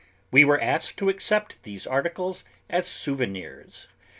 We 0.31 0.43
were 0.43 0.59
asked 0.59 0.97
to 0.97 1.09
accept 1.09 1.61
these 1.61 1.85
articles 1.85 2.43
as 2.71 2.87
souvenirs. 2.87 3.87